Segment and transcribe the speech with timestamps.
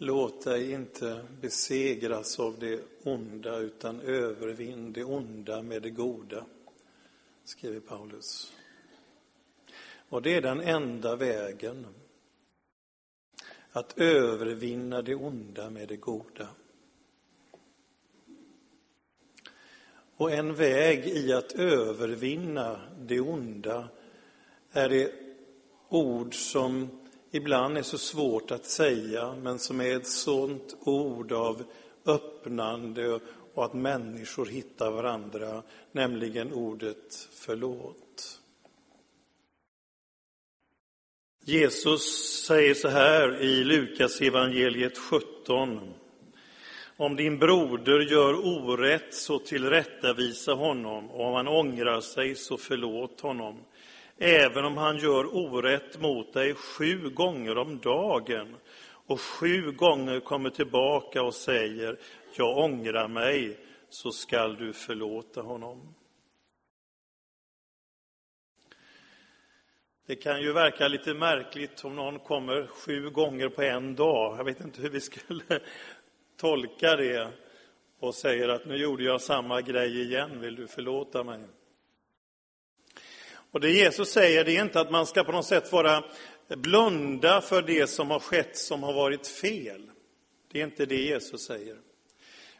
[0.00, 6.44] Låt dig inte besegras av det onda, utan övervinn det onda med det goda,
[7.44, 8.52] skriver Paulus.
[10.08, 11.86] Och det är den enda vägen,
[13.70, 16.48] att övervinna det onda med det goda.
[20.16, 23.88] Och en väg i att övervinna det onda
[24.72, 25.12] är det
[25.88, 26.98] ord som
[27.30, 31.64] ibland är så svårt att säga, men som är ett sånt ord av
[32.06, 33.20] öppnande
[33.54, 35.62] och att människor hittar varandra,
[35.92, 38.40] nämligen ordet förlåt.
[41.44, 42.02] Jesus
[42.46, 45.94] säger så här i Lukas evangeliet 17.
[46.96, 53.20] Om din broder gör orätt, så tillrättavisa honom, och om han ångrar sig, så förlåt
[53.20, 53.64] honom
[54.18, 58.56] även om han gör orätt mot dig sju gånger om dagen
[59.06, 61.98] och sju gånger kommer tillbaka och säger
[62.36, 65.94] jag ångrar mig, så skall du förlåta honom.
[70.06, 74.38] Det kan ju verka lite märkligt om någon kommer sju gånger på en dag.
[74.38, 75.60] Jag vet inte hur vi skulle
[76.36, 77.32] tolka det
[78.00, 81.40] och säger att nu gjorde jag samma grej igen, vill du förlåta mig?
[83.50, 86.04] Och det Jesus säger det är inte att man ska på något sätt vara
[86.48, 89.90] blunda för det som har skett som har varit fel.
[90.52, 91.76] Det är inte det Jesus säger.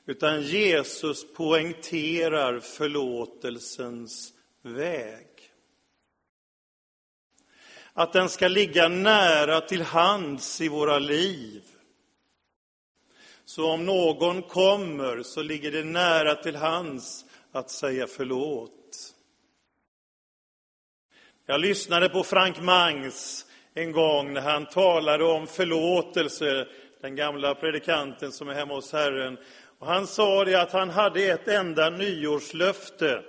[0.06, 5.27] Utan Jesus poängterar förlåtelsens väg.
[7.92, 11.62] Att den ska ligga nära till hands i våra liv.
[13.44, 18.77] Så om någon kommer så ligger det nära till hands att säga förlåt.
[21.50, 26.66] Jag lyssnade på Frank Mangs en gång när han talade om förlåtelse,
[27.00, 29.38] den gamla predikanten som är hemma hos Herren.
[29.78, 33.22] Och han sa det att han hade ett enda nyårslöfte.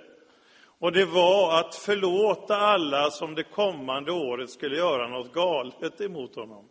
[0.78, 6.36] Och det var att förlåta alla som det kommande året skulle göra något galet emot
[6.36, 6.68] honom.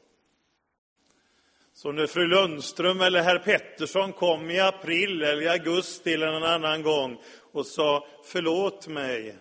[1.74, 6.44] Så när fru Lundström eller herr Pettersson kom i april eller i augusti eller någon
[6.44, 7.18] annan gång
[7.52, 9.36] och sa förlåt mig,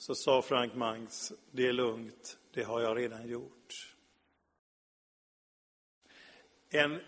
[0.00, 3.94] så sa Frank Mangs, det är lugnt, det har jag redan gjort.
[6.70, 7.00] En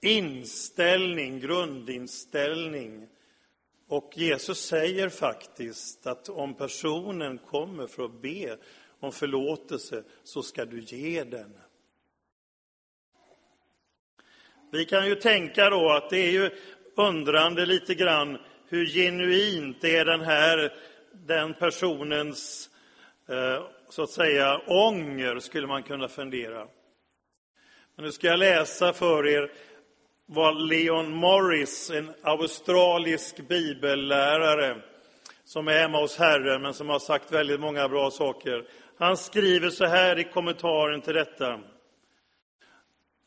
[0.00, 3.08] inställning, grundinställning.
[3.88, 8.58] Och Jesus säger faktiskt att om personen kommer för att be
[9.00, 11.58] om förlåtelse så ska du ge den.
[14.72, 16.50] Vi kan ju tänka då att det är ju
[16.94, 18.38] undrande lite grann
[18.68, 20.78] hur genuint är den här
[21.26, 22.70] den personens,
[23.28, 26.66] eh, så att säga, ånger, skulle man kunna fundera.
[27.96, 29.52] Men nu ska jag läsa för er
[30.26, 34.82] vad Leon Morris, en australisk bibellärare,
[35.44, 38.68] som är hemma hos Herren, men som har sagt väldigt många bra saker.
[38.98, 41.60] Han skriver så här i kommentaren till detta.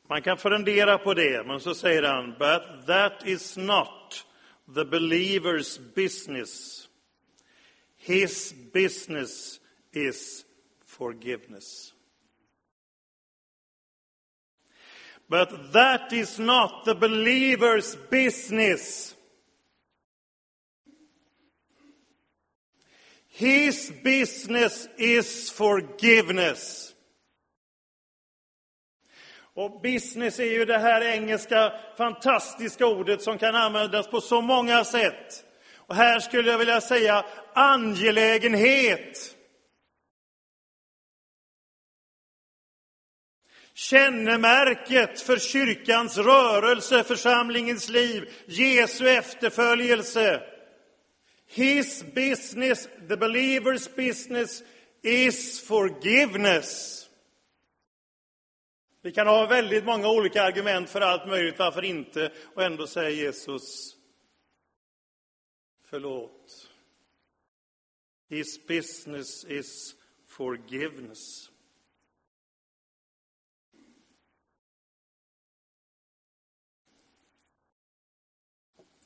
[0.09, 4.25] Man kan fundera på det, men så säger han, but that is not
[4.75, 6.87] the believer's business.
[8.03, 9.59] His business
[9.93, 10.43] is
[10.85, 11.93] forgiveness.
[15.29, 19.15] But that is not the believer's business.
[23.27, 26.93] His business is forgiveness.
[29.53, 34.83] Och business är ju det här engelska fantastiska ordet som kan användas på så många
[34.83, 35.45] sätt.
[35.75, 39.35] Och här skulle jag vilja säga angelägenhet.
[43.73, 50.43] Kännemärket för kyrkans rörelse, församlingens liv, Jesu efterföljelse.
[51.47, 54.63] His business, the believer's business,
[55.01, 57.01] is forgiveness.
[59.01, 63.09] Vi kan ha väldigt många olika argument för allt möjligt, varför inte, och ändå säger
[63.09, 63.95] Jesus
[65.89, 66.70] förlåt.
[68.31, 69.95] His business is
[70.27, 71.49] forgiveness.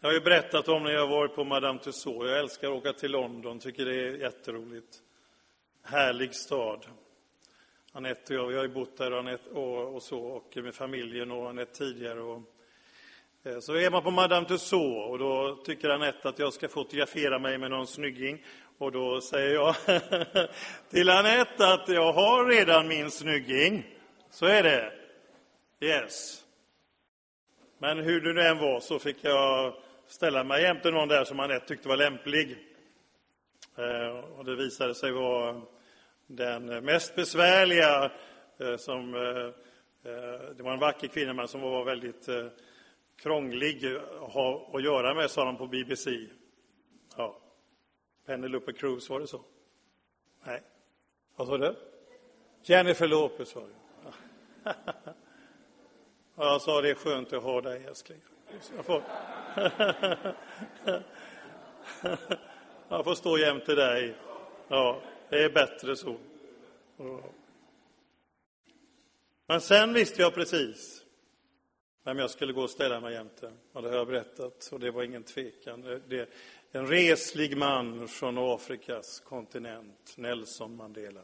[0.01, 2.30] Jag har ju berättat om när jag varit på Madame Tussauds.
[2.30, 5.01] Jag älskar att åka till London, tycker det är jätteroligt.
[5.83, 6.86] Härlig stad.
[7.92, 11.31] Anette och jag, vi har ju bott där Anette och, och så, och med familjen
[11.31, 12.22] och Anette tidigare.
[12.22, 12.42] Och,
[13.44, 17.39] eh, så är man på Madame Tussauds och då tycker Anette att jag ska fotografera
[17.39, 18.44] mig med någon snygging.
[18.77, 19.75] Och då säger jag
[20.89, 23.86] till Anette att jag har redan min snygging.
[24.30, 24.94] Så är det.
[25.80, 26.44] Yes.
[27.77, 29.74] Men hur det nu än var så fick jag
[30.07, 32.57] ställa mig jämte någon där som Anette tyckte var lämplig.
[33.77, 35.62] Eh, och det visade sig vara
[36.27, 38.12] den mest besvärliga
[38.60, 39.51] eh, som eh,
[40.57, 42.30] det var en vacker kvinna men som var väldigt
[43.22, 43.86] krånglig
[44.22, 46.12] att ha att göra med, sa de på BBC.
[48.25, 49.42] Penelope Cruz, var det så?
[50.44, 50.63] Nej.
[51.36, 51.75] Vad sa du?
[52.63, 53.75] Jennifer Lopez var det.
[56.36, 58.22] Jag sa det är skönt att ha dig, älskling.
[58.75, 59.04] Jag får,
[62.89, 64.16] jag får stå jämte dig.
[64.68, 66.18] Ja, det är bättre så.
[69.48, 71.06] Men sen visste jag precis
[72.04, 73.54] vem jag skulle gå och ställa mig jämte.
[73.74, 75.81] Och det har jag berättat, och det var ingen tvekan.
[75.81, 76.30] Det det,
[76.75, 81.22] en reslig man från Afrikas kontinent, Nelson Mandela.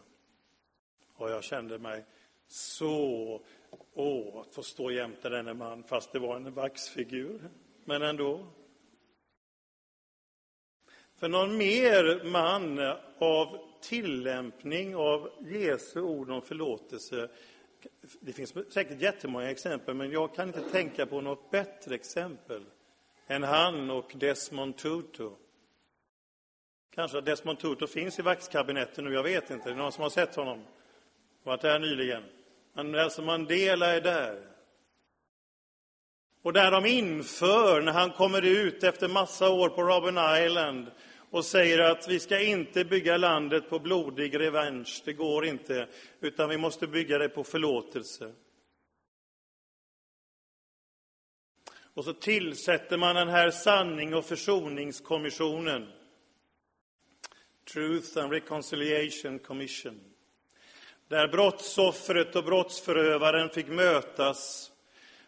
[1.13, 2.06] Och jag kände mig
[2.48, 3.42] så,
[3.94, 7.50] åh, att få stå jämte denne man, fast det var en vaxfigur,
[7.86, 8.48] men ändå.
[11.15, 12.80] För någon mer man
[13.19, 17.30] av tillämpning av Jesu ord om förlåtelse
[18.19, 22.65] det finns säkert jättemånga exempel, men jag kan inte tänka på något bättre exempel
[23.31, 25.29] än han och Desmond Tutu.
[26.95, 29.69] Kanske Desmond Tutu finns i vaxkabinetten nu, jag vet inte.
[29.69, 30.65] Det är någon som har sett honom?
[31.43, 32.23] Varit där nyligen.
[32.73, 34.47] Men Nelson Mandela är där.
[36.41, 40.91] Och där de inför, när han kommer ut efter massa år på Robben Island
[41.29, 45.87] och säger att vi ska inte bygga landet på blodig revansch, det går inte,
[46.21, 48.31] utan vi måste bygga det på förlåtelse.
[52.01, 55.88] Och så tillsätter man den här sanning och försoningskommissionen.
[57.74, 60.00] Truth and Reconciliation Commission.
[61.07, 64.71] Där brottsoffret och brottsförövaren fick mötas.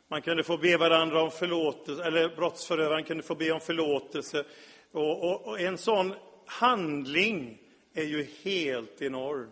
[0.07, 4.43] Man kunde få be varandra om förlåtelse, eller brottsförövaren kunde få be om förlåtelse
[4.91, 6.13] och, och, och en sån
[6.45, 7.61] handling
[7.93, 9.49] är ju helt enorm.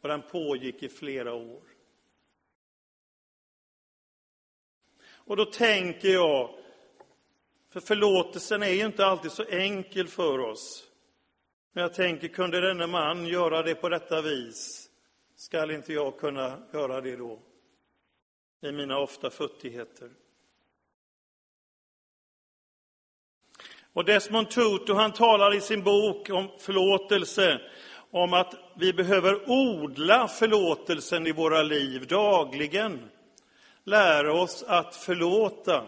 [0.00, 1.73] Och den pågick i flera år.
[5.26, 6.50] Och då tänker jag,
[7.70, 10.88] för förlåtelsen är ju inte alltid så enkel för oss.
[11.72, 14.90] Men jag tänker, kunde denne man göra det på detta vis,
[15.36, 17.42] skall inte jag kunna göra det då?
[18.62, 20.10] I mina ofta futtigheter.
[23.92, 27.60] Och Desmond Tutu han talar i sin bok om förlåtelse
[28.10, 33.10] om att vi behöver odla förlåtelsen i våra liv dagligen.
[33.84, 35.84] Lära oss att förlåta.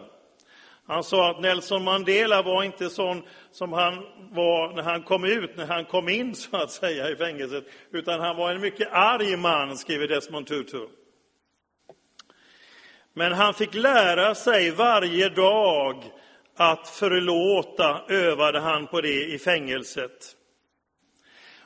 [0.87, 3.95] Han sa att Nelson Mandela var inte sån som han
[4.31, 8.19] var när han kom ut, när han kom in så att säga i fängelset, utan
[8.19, 10.87] han var en mycket arg man, skriver Desmond Tutu.
[13.13, 16.03] Men han fick lära sig varje dag
[16.55, 20.35] att förlåta övade han på det i fängelset.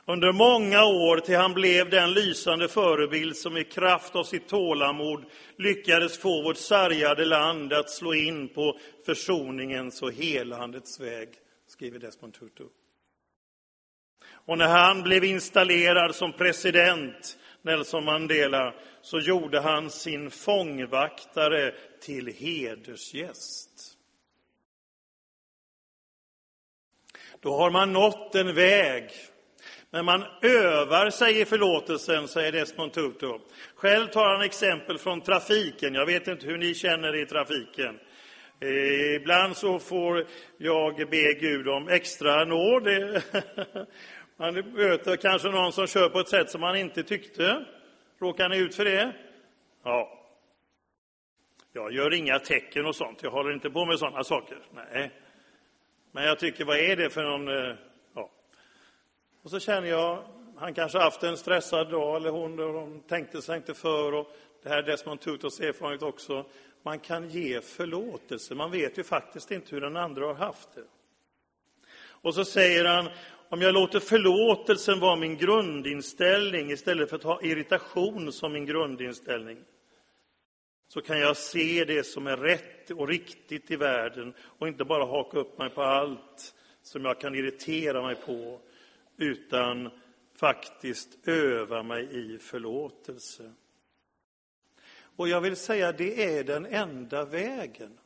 [0.06, 5.24] Under många år till han blev den lysande förebild som i kraft av sitt tålamod
[5.58, 11.28] lyckades få vårt sargade land att slå in på försoningens och helandets väg,
[11.66, 12.64] skriver Desmond Tutu.
[14.30, 22.26] Och när han blev installerad som president, Nelson Mandela, så gjorde han sin fångvaktare till
[22.26, 23.98] hedersgäst.
[27.40, 29.10] Då har man nått en väg.
[29.94, 33.38] Men man övar sig i förlåtelsen, säger Desmond Tutu.
[33.74, 35.94] Själv tar han exempel från trafiken.
[35.94, 37.98] Jag vet inte hur ni känner i trafiken.
[38.60, 40.26] Eh, ibland så får
[40.58, 42.82] jag be Gud om extra nåd.
[44.36, 47.64] Man möter kanske någon som kör på ett sätt som man inte tyckte.
[48.20, 49.12] Råkar ni ut för det?
[49.84, 50.18] Ja.
[51.72, 53.22] Jag gör inga tecken och sånt.
[53.22, 54.58] Jag håller inte på med sådana saker.
[54.74, 55.10] Nej.
[56.12, 57.48] Men jag tycker, vad är det för någon...
[57.48, 57.74] Eh,
[59.42, 60.24] och så känner jag,
[60.56, 64.14] han kanske haft en stressad dag, eller hon, och de tänkte sig inte för.
[64.14, 66.44] Och det här är Desmond Tutus erfarenhet också.
[66.82, 68.54] Man kan ge förlåtelse.
[68.54, 70.84] Man vet ju faktiskt inte hur den andra har haft det.
[72.04, 73.08] Och så säger han,
[73.48, 79.58] om jag låter förlåtelsen vara min grundinställning istället för att ha irritation som min grundinställning,
[80.88, 85.04] så kan jag se det som är rätt och riktigt i världen och inte bara
[85.04, 88.60] haka upp mig på allt som jag kan irritera mig på,
[89.16, 89.90] utan
[90.34, 93.52] faktiskt öva mig i förlåtelse.
[95.16, 97.98] Och jag vill säga, det är den enda vägen.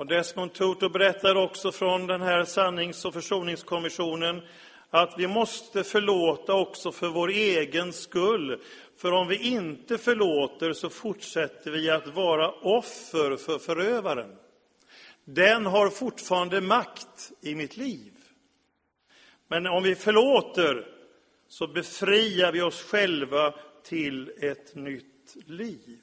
[0.00, 4.42] Och Desmond Tutu berättar också från den här sannings och försoningskommissionen
[4.90, 8.60] att vi måste förlåta också för vår egen skull.
[8.96, 14.36] För om vi inte förlåter så fortsätter vi att vara offer för förövaren.
[15.24, 18.12] Den har fortfarande makt i mitt liv.
[19.48, 20.86] Men om vi förlåter
[21.48, 23.54] så befriar vi oss själva
[23.84, 26.00] till ett nytt liv.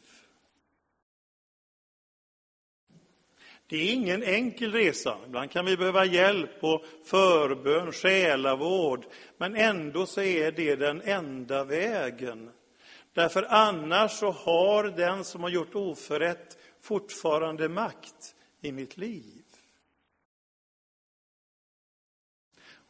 [3.70, 5.18] Det är ingen enkel resa.
[5.26, 9.06] Ibland kan vi behöva hjälp och förbön, själavård,
[9.38, 12.50] men ändå så är det den enda vägen.
[13.14, 19.44] Därför annars så har den som har gjort oförrätt fortfarande makt i mitt liv.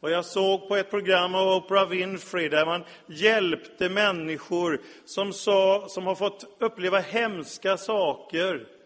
[0.00, 5.88] Och jag såg på ett program av Oprah Winfrey där man hjälpte människor som, sa,
[5.88, 8.77] som har fått uppleva hemska saker.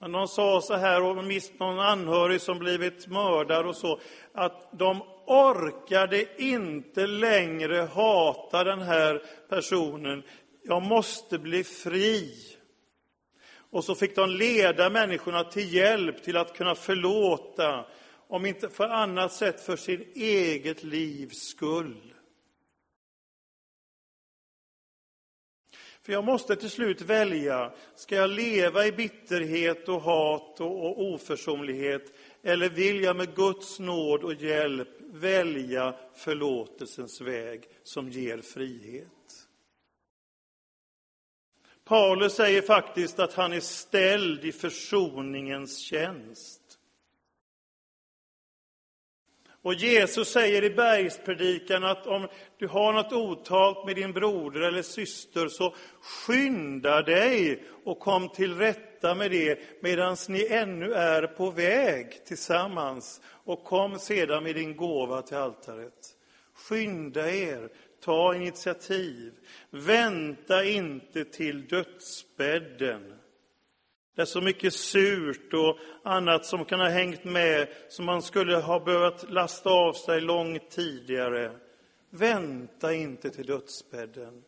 [0.00, 4.00] Men de sa så här, och mist någon anhörig som blivit mördad och så,
[4.32, 10.22] att de orkade inte längre hata den här personen.
[10.62, 12.32] Jag måste bli fri.
[13.70, 17.86] Och så fick de leda människorna till hjälp till att kunna förlåta
[18.28, 22.14] om inte för annat sätt för sitt eget livs skull.
[26.08, 32.14] För jag måste till slut välja, ska jag leva i bitterhet och hat och, oförsonlighet
[32.42, 39.46] eller vill jag med Guds nåd och hjälp välja förlåtelsens väg som ger frihet?
[41.84, 46.67] Paulus säger faktiskt att han är ställd i försoningens tjänst.
[49.62, 54.82] Och Jesus säger i bergspredikan att om du har något otalt med din broder eller
[54.82, 61.50] syster så skynda dig och kom till rätta med det medan ni ännu är på
[61.50, 66.14] väg tillsammans och kom sedan med din gåva till altaret.
[66.54, 67.68] Skynda er,
[68.04, 69.32] ta initiativ,
[69.70, 73.17] vänta inte till dödsbädden
[74.18, 78.56] det är så mycket surt och annat som kan ha hängt med som man skulle
[78.56, 81.52] ha behövt lasta av sig långt tidigare.
[82.10, 84.44] Vänta inte till dödsbädden.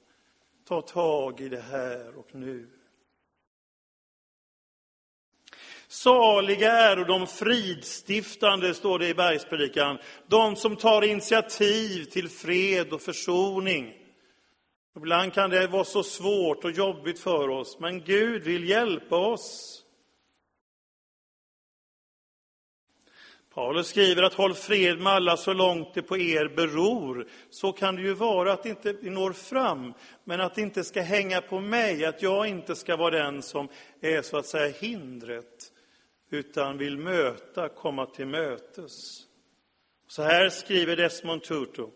[0.69, 2.67] Ta tag i det här och nu.
[5.89, 13.03] Saliga är de fridstiftande, står det i bergspredikan, de som tar initiativ till fred och
[13.03, 14.00] försoning.
[14.97, 19.77] Ibland kan det vara så svårt och jobbigt för oss, men Gud vill hjälpa oss.
[23.55, 27.27] Paulus skriver att håll fred med alla så långt det på er beror.
[27.51, 29.95] Så kan det ju vara att inte vi når fram,
[30.25, 33.69] men att det inte ska hänga på mig, att jag inte ska vara den som
[34.01, 35.73] är så att säga hindret,
[36.31, 39.23] utan vill möta, komma till mötes.
[40.09, 41.87] Så här skriver Desmond Tutu.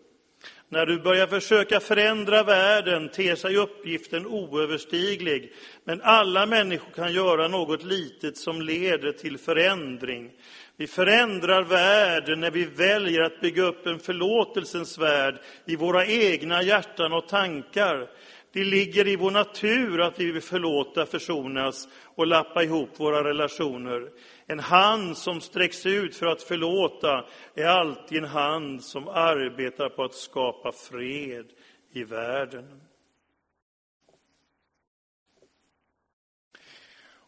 [0.69, 5.51] När du börjar försöka förändra världen ter sig uppgiften oöverstiglig,
[5.83, 10.31] men alla människor kan göra något litet som leder till förändring.
[10.77, 16.63] Vi förändrar världen när vi väljer att bygga upp en förlåtelsens värld i våra egna
[16.63, 18.09] hjärtan och tankar.
[18.53, 24.09] Det ligger i vår natur att vi vill förlåta, försonas och lappa ihop våra relationer.
[24.47, 27.25] En hand som sträcks ut för att förlåta
[27.55, 31.45] är alltid en hand som arbetar på att skapa fred
[31.91, 32.81] i världen.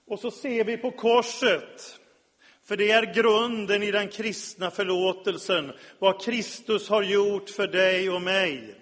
[0.07, 1.99] Och så ser vi på korset,
[2.65, 8.21] för det är grunden i den kristna förlåtelsen, vad Kristus har gjort för dig och
[8.21, 8.75] mig.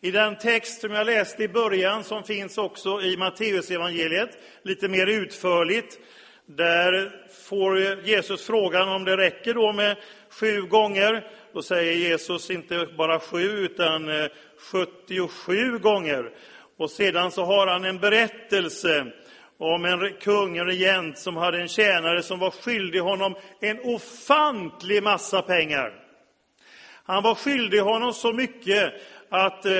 [0.00, 5.06] I den text som jag läste i början, som finns också i Matteusevangeliet, lite mer
[5.06, 5.98] utförligt,
[6.46, 7.12] där
[7.48, 9.96] får Jesus frågan om det räcker då med
[10.30, 11.26] sju gånger.
[11.52, 14.26] Då säger Jesus inte bara sju, utan eh,
[14.58, 16.30] 77 gånger.
[16.78, 19.06] Och sedan så har han en berättelse
[19.58, 25.02] om en kung, en regent, som hade en tjänare som var skyldig honom en ofantlig
[25.02, 25.92] massa pengar.
[27.04, 28.94] Han var skyldig honom så mycket
[29.28, 29.72] att eh,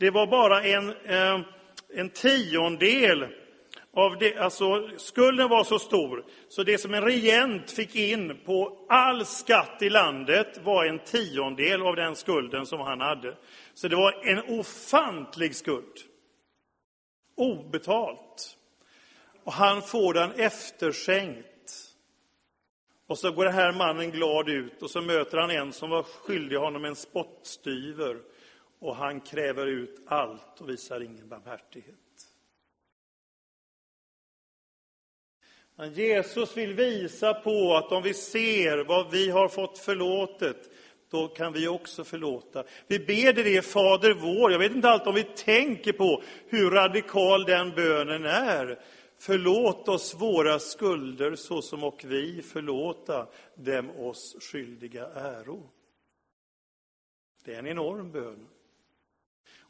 [0.00, 1.40] det var bara en, eh,
[1.94, 3.26] en tiondel
[3.96, 8.86] av det, alltså skulden var så stor, så det som en regent fick in på
[8.88, 13.36] all skatt i landet var en tiondel av den skulden som han hade.
[13.74, 15.94] Så det var en ofantlig skuld.
[17.36, 18.56] Obetalt.
[19.44, 21.94] Och han får den efterskänkt.
[23.06, 26.02] Och så går den här mannen glad ut och så möter han en som var
[26.02, 28.16] skyldig honom en spottstyver.
[28.78, 32.05] Och han kräver ut allt och visar ingen barmhärtighet.
[35.76, 40.70] Men Jesus vill visa på att om vi ser vad vi har fått förlåtet,
[41.10, 42.64] då kan vi också förlåta.
[42.86, 44.52] Vi ber det Fader vår.
[44.52, 48.78] Jag vet inte alltid om vi tänker på hur radikal den bönen är.
[49.18, 55.70] Förlåt oss våra skulder så som och vi förlåta dem oss skyldiga äro.
[57.44, 58.46] Det är en enorm bön.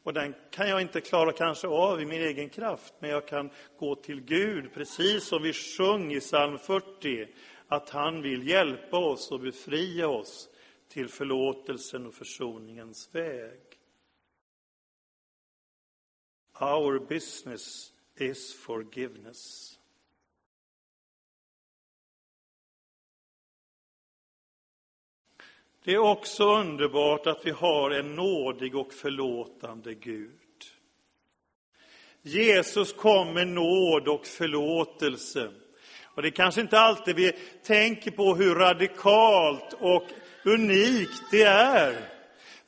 [0.03, 3.49] Och den kan jag inte klara kanske av i min egen kraft, men jag kan
[3.79, 7.27] gå till Gud, precis som vi sjöng i psalm 40,
[7.67, 10.49] att han vill hjälpa oss och befria oss
[10.87, 13.59] till förlåtelsen och försoningens väg.
[16.59, 19.76] Our business is forgiveness.
[25.87, 30.31] Det är också underbart att vi har en nådig och förlåtande Gud.
[32.21, 35.49] Jesus kom med nåd och förlåtelse.
[36.03, 37.31] Och det är kanske inte alltid vi
[37.63, 40.03] tänker på hur radikalt och
[40.45, 42.09] unikt det är.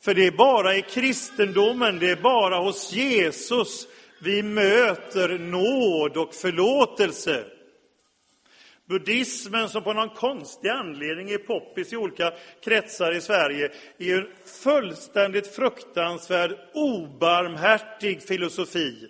[0.01, 3.87] För det är bara i kristendomen, det är bara hos Jesus
[4.21, 7.45] vi möter nåd och förlåtelse.
[8.89, 14.27] Buddhismen, som på någon konstig anledning är poppis i olika kretsar i Sverige, är en
[14.63, 19.07] fullständigt fruktansvärd, obarmhärtig filosofi.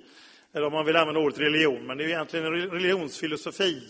[0.53, 3.81] Eller om man vill använda ordet religion, men det är egentligen en religionsfilosofi.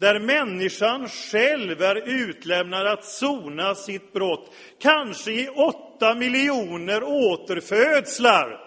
[0.00, 8.60] Där människan själv är utlämnad att sona sitt brott, kanske i åtta miljoner återfödslar,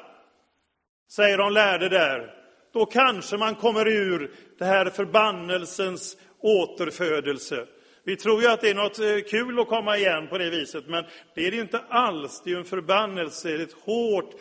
[1.11, 2.36] säger de lärde där.
[2.73, 7.67] Då kanske man kommer ur det här förbannelsens återfödelse.
[8.03, 10.87] Vi tror ju att det är något eh, kul att komma igen på det viset,
[10.87, 11.05] men
[11.35, 12.41] det är det inte alls.
[12.45, 14.31] Det är en förbannelse, det är ett hårt,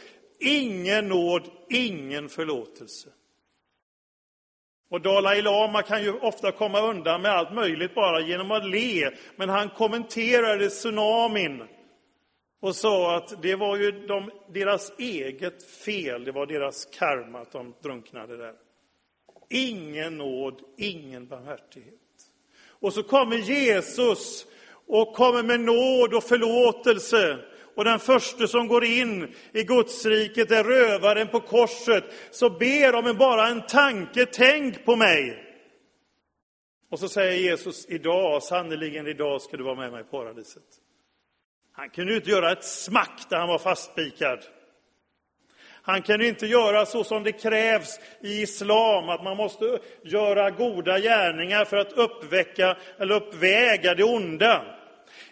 [0.41, 3.09] ingen nåd, ingen förlåtelse.
[4.91, 9.11] Och Dalai Lama kan ju ofta komma undan med allt möjligt bara genom att le,
[9.37, 11.63] men han kommenterade tsunamin
[12.61, 17.53] och sa att det var ju de, deras eget fel, det var deras karma att
[17.53, 18.55] de drunknade där.
[19.51, 21.95] Ingen nåd, ingen barmhärtighet.
[22.81, 24.47] Och så kommer Jesus
[24.87, 27.39] och kommer med nåd och förlåtelse.
[27.75, 32.05] Och den första som går in i Gudsriket är rövaren på korset.
[32.31, 35.43] Så ber om bara en tanke, tänk på mig.
[36.91, 40.81] Och så säger Jesus, idag, sannerligen idag ska du vara med mig i paradiset.
[41.77, 44.39] Han kunde ju inte göra ett smack där han var fastspikad.
[45.83, 50.99] Han kunde inte göra så som det krävs i islam, att man måste göra goda
[50.99, 54.65] gärningar för att uppväcka eller uppväga det onda.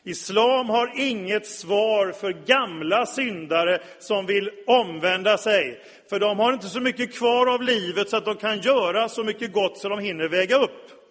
[0.02, 6.68] Islam har inget svar för gamla syndare som vill omvända sig, för de har inte
[6.68, 9.98] så mycket kvar av livet så att de kan göra så mycket gott så de
[9.98, 11.03] hinner väga upp.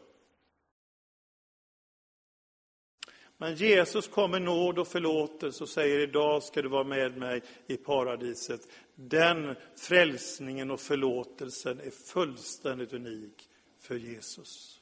[3.43, 7.41] Men Jesus kom med nåd och förlåtelse och säger idag ska du vara med mig
[7.67, 8.61] i paradiset.
[8.95, 13.49] Den frälsningen och förlåtelsen är fullständigt unik
[13.81, 14.79] för Jesus.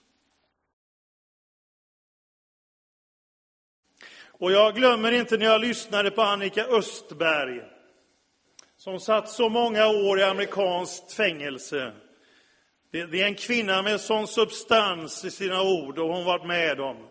[4.24, 7.62] Och jag glömmer inte när jag lyssnade på Annika Östberg,
[8.78, 11.94] som satt så många år i amerikanskt fängelse.
[12.92, 17.08] Det är en kvinna med sån substans i sina ord och hon varit med om.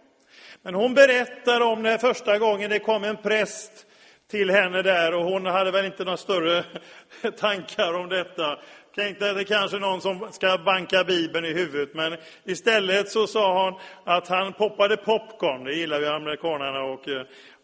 [0.62, 3.86] Men hon berättar om när första gången det kom en präst
[4.30, 6.64] till henne där och hon hade väl inte några större
[7.38, 8.58] tankar om detta.
[8.94, 13.26] Tänkte att det kanske är någon som ska banka Bibeln i huvudet, men istället så
[13.26, 17.08] sa hon att han poppade popcorn, det gillar ju amerikanerna, och,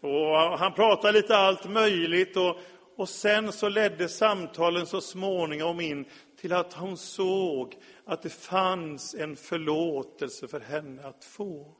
[0.01, 2.57] och han pratade lite allt möjligt och,
[2.97, 6.05] och sen så ledde samtalen så småningom in
[6.41, 11.75] till att hon såg att det fanns en förlåtelse för henne att få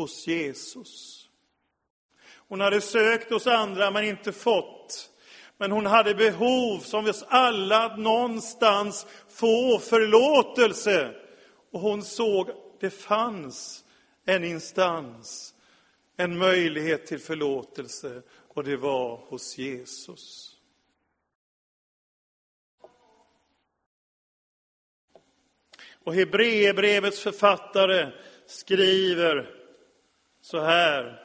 [0.00, 1.28] hos Jesus.
[2.48, 5.10] Hon hade sökt hos andra men inte fått.
[5.56, 11.14] Men hon hade behov, som vi alla, att någonstans få förlåtelse.
[11.70, 13.84] Och hon såg, det fanns
[14.24, 15.54] en instans,
[16.16, 18.22] en möjlighet till förlåtelse,
[18.54, 20.56] och det var hos Jesus.
[26.04, 28.12] Och Hebreerbrevets författare
[28.46, 29.59] skriver
[30.50, 31.20] så här.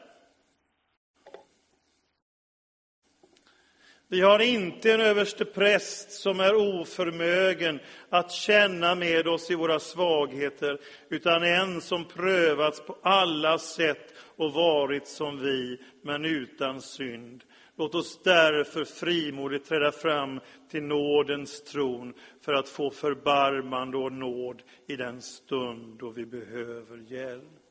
[4.08, 9.80] Vi har inte en överste präst som är oförmögen att känna med oss i våra
[9.80, 17.44] svagheter, utan en som prövats på alla sätt och varit som vi, men utan synd.
[17.78, 20.40] Låt oss därför frimodigt träda fram
[20.72, 26.98] till nådens tron för att få förbarmande och nåd i den stund då vi behöver
[26.98, 27.65] hjälp.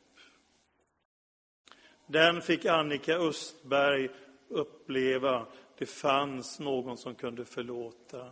[2.15, 4.09] Den fick Annika Östberg
[4.49, 5.47] uppleva.
[5.79, 8.31] Det fanns någon som kunde förlåta.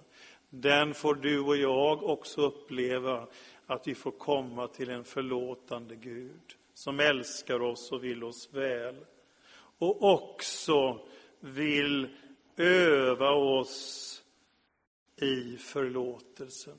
[0.50, 3.26] Den får du och jag också uppleva,
[3.66, 8.96] att vi får komma till en förlåtande Gud som älskar oss och vill oss väl.
[9.78, 11.00] Och också
[11.40, 12.08] vill
[12.56, 14.22] öva oss
[15.16, 16.78] i förlåtelsen.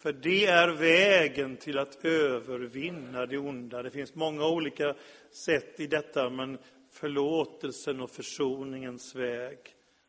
[0.00, 3.82] För det är vägen till att övervinna det onda.
[3.82, 4.94] Det finns många olika
[5.30, 6.58] sätt i detta, men
[6.90, 9.58] förlåtelsen och försoningens väg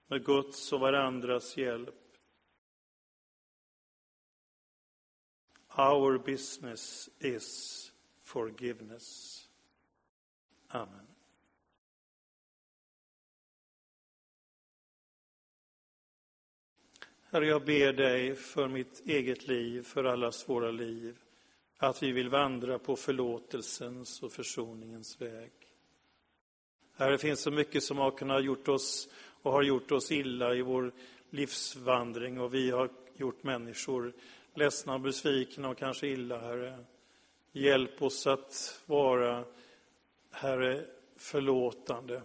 [0.07, 1.95] med Guds och varandras hjälp.
[5.77, 7.91] Our business is
[8.23, 9.39] forgiveness.
[10.67, 11.10] Amen.
[17.33, 21.17] Herre, jag ber dig för mitt eget liv, för allas våra liv,
[21.77, 25.51] att vi vill vandra på förlåtelsens och försoningens väg.
[26.95, 29.09] Herre, det finns så mycket som har kunnat gjort oss
[29.41, 30.91] och har gjort oss illa i vår
[31.29, 34.13] livsvandring och vi har gjort människor
[34.53, 36.85] ledsna och besvikna och kanske illa, Herre.
[37.51, 39.45] Hjälp oss att vara,
[40.31, 42.21] Herre, förlåtande.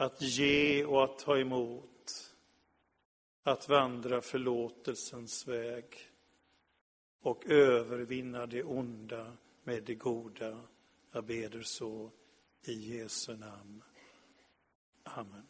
[0.00, 2.34] Att ge och att ta emot.
[3.42, 5.84] Att vandra förlåtelsens väg
[7.20, 9.32] och övervinna det onda
[9.64, 10.60] med det goda.
[11.12, 12.10] Jag ber så
[12.62, 13.82] i Jesu namn.
[15.04, 15.49] Amen.